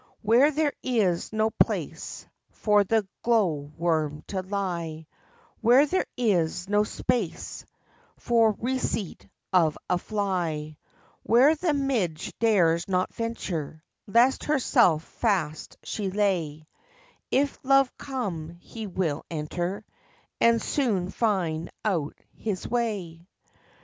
Where 0.23 0.49
there 0.49 0.73
is 0.81 1.31
no 1.31 1.51
place 1.51 2.25
For 2.49 2.83
the 2.83 3.07
glow 3.21 3.71
worm 3.77 4.23
to 4.29 4.41
lie; 4.41 5.05
Where 5.61 5.85
there 5.85 6.07
is 6.17 6.67
no 6.67 6.83
space 6.83 7.65
For 8.17 8.53
receipt 8.57 9.27
of 9.53 9.77
a 9.91 9.99
fly; 9.99 10.79
Where 11.21 11.53
the 11.55 11.73
midge 11.75 12.33
dares 12.39 12.87
not 12.87 13.13
venture, 13.13 13.83
Lest 14.07 14.45
herself 14.45 15.03
fast 15.03 15.77
she 15.83 16.09
lay; 16.09 16.65
If 17.29 17.59
love 17.61 17.95
come, 17.99 18.55
he 18.59 18.87
will 18.87 19.23
enter 19.29 19.85
And 20.39 20.59
soon 20.59 21.11
find 21.11 21.69
out 21.85 22.15
his 22.33 22.67
way. 22.67 23.27